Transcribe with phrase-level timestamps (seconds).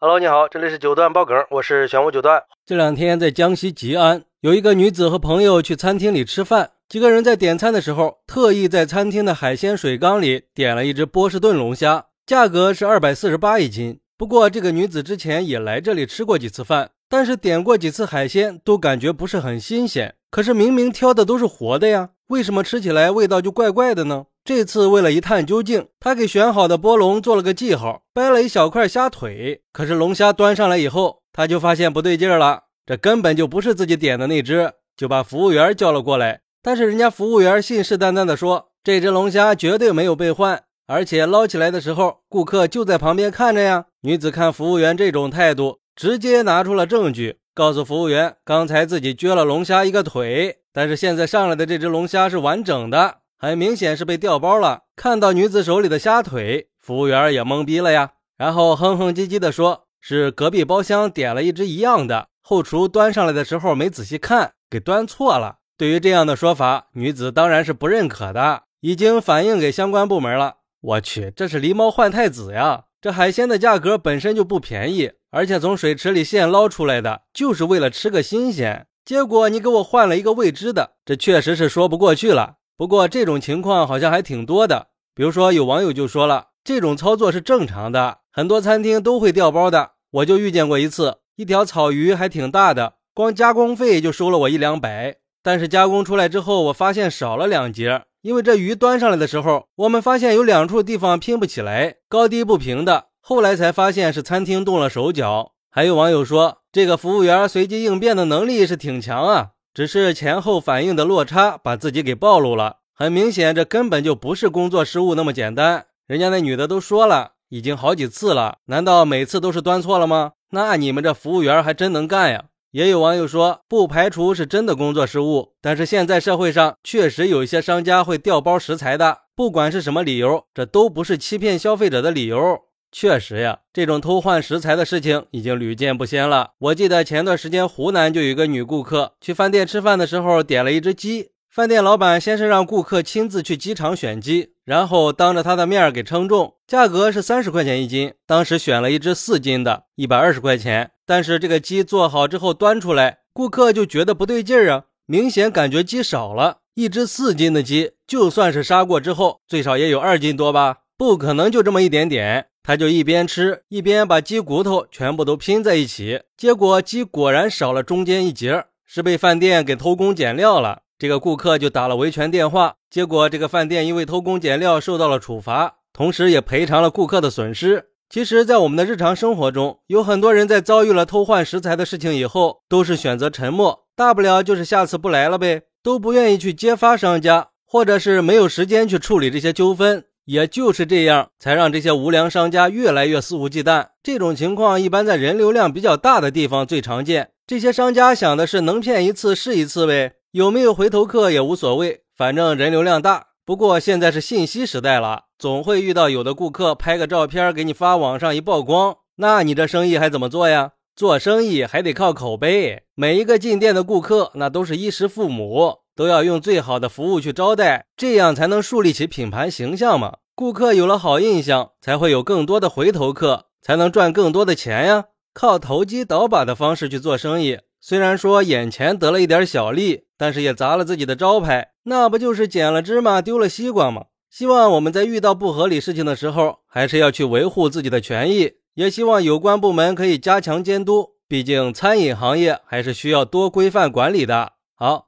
[0.00, 2.40] Hello，你好，这里是九段爆梗，我是玄武九段。
[2.64, 13.98] 这两天在江西吉安，有一个女子和朋友去餐厅里吃饭，几个人在点餐的时候，特意在餐厅的海鲜水缸里点了一只波士顿龙虾，价格是二百四十八一斤。
[14.16, 20.14] 不过这个女子之前也来这里吃过几次饭，但是点过几次海鲜都感觉不是很新鲜。
[20.30, 24.26] 可是明明挑的都是活的呀，为什么吃起来味道就怪怪的呢？
[24.48, 29.60] 这次为了一探究竟，他给选好的波龙做了个记号，掰了一小块虾腿。
[29.74, 36.40] 可是龙虾端上来以后，他就发现不对劲了，这根本就不是自己点的那只，就把服务员叫了过来。
[36.62, 43.84] 但是人家服务员信誓旦旦地说，这只龙虾绝对没有被换，而且捞起来的时候，顾客就在旁边看着呀。
[44.00, 53.16] 女子看服务员这种态度，直接拿出了证据，告诉服务员，刚才自己撅了龙虾一个腿，但是现在上来的这只龙虾是完整的。
[53.38, 54.82] 很明显是被调包了。
[54.96, 58.12] 看到女子手里的虾腿，服务员也懵逼了呀。
[58.36, 70.56] 然后哼哼唧唧地说：“是隔壁包厢点了一只一样的，后厨端上来的时候没仔细看，给端错了。”对于这样的说法，女子当然是不认可的，已经反映给相关部门了。
[70.80, 72.86] 我去，这是狸猫换太子呀！
[73.00, 78.88] 这海鲜的价格本身就不便宜，而且从水池里现捞出来的，就是为了吃个新鲜。
[79.04, 82.56] 结果你给我换了一个未知的，这确实是说不过去了。
[82.78, 89.94] 不过这种情况好像还挺多的，比如说有网友就说了，这种操作是正常的，很多餐厅都会掉包的。
[90.12, 105.54] 我就遇见过一次，一条草鱼还挺大的，光加工费就收了我一两百，但是加工出来之后，我发现少了两节，因为这鱼端上来的时候，我们发现有两处地方拼不起来，高低不平的，后来才发现是餐厅动了手脚。
[105.68, 109.48] 还有网友说，这个服务员随机应变的能力是挺强啊。
[109.78, 115.86] 只是前后反应的落差把自己给暴露了，很明显，这根本就不是工作失误那么简单。
[116.08, 120.32] 人家那女的都说了，已经好几次了，难道每次都是端错了吗？
[120.50, 122.46] 那你们这服务员还真能干呀！
[122.72, 132.62] 也有网友说，不排除是真的工作失误，但是现在社会上确实有一些商家会调包食材的，不管是什么理由，这都不是欺骗消费者的理由。
[132.90, 136.52] 确实呀，这种偷换食材的事情已经屡见不鲜了。
[136.58, 148.14] 我记得前段时间湖南就有一个女顾客去饭店吃饭的时候点了一只鸡，饭店老板先是让顾客亲自去鸡场选鸡，然后当着他的面给称重，价格是三十块钱一斤。
[148.26, 150.92] 当时选了一只四斤的，一百二十块钱。
[151.04, 156.58] 但是这个鸡做好之后端出来，顾客就觉得不对劲儿啊，明显感觉鸡少了。
[156.74, 162.46] 一只四斤的鸡，就算是杀过之后，最少也有二斤多吧，不可能就这么一点点。
[162.68, 170.82] 他就一边吃一边把鸡骨头全部都拼在一起，结果鸡果然少了中间一节，是被饭店给偷工减料了。
[170.98, 177.86] 这个顾客就打了维权电话，结果这个饭店因为偷工减料受到了处罚，同时也赔偿了顾客的损失。
[178.10, 190.04] 其实，在我们的日常生活中，有很多人在遭遇了偷换食材的事情以后，都是选择沉默，大不了就是下次不来了呗，都不愿意去揭发商家，或者是没有时间去处理这些纠纷。
[190.28, 193.86] 也就是这样，才让这些无良商家越来越肆无忌惮。
[194.02, 197.30] 这种情况一般在人流量比较大的地方最常见。
[197.46, 203.28] 这些商家想的是能骗一次是一次呗，有没有回头客也无所谓，反正人流量大。
[203.46, 210.72] 不过现在是信息时代了，总会遇到有的顾客拍个照片给你发网上一曝光，那你这生意还怎么做呀？
[210.94, 215.76] 做生意还得靠口碑，每一个进店的顾客那都是衣食父母。
[215.98, 220.18] 都要用最好的服务去招待，这样才能树立起品牌形象嘛。
[220.36, 225.06] 顾客有了好印象，才会有更多的回头客，才能赚更多的钱呀。
[225.34, 234.04] 靠投机倒把的方式去做生意，虽然说眼前得了一点小利，但是也砸了自己的招牌，那不就是捡了芝麻丢了西瓜吗？
[234.30, 238.52] 希望我们在遇到不合理事情的时候，还是要去维护自己的权益。
[238.74, 244.52] 也希望有关部门可以加强监督，毕竟餐饮行业还是需要多规范管理的。
[244.76, 245.07] 好，